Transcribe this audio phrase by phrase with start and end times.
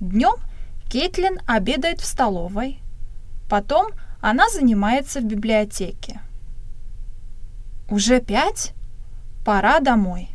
[0.00, 0.36] Днем
[0.88, 2.80] Кейтлин обедает в столовой.
[3.48, 3.90] Потом
[4.20, 6.20] она занимается в библиотеке.
[7.90, 8.74] Уже пять?
[9.44, 10.30] Пора домой.